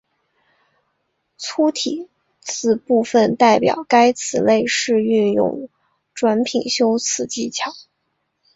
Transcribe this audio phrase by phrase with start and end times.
[1.37, 2.09] 粗体
[2.39, 5.69] 字部分代表该词类是运用
[6.15, 7.71] 转品修辞技巧。